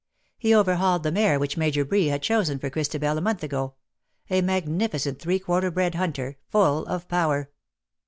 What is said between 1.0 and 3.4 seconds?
the mare which Major Bree had chosen for Christabel a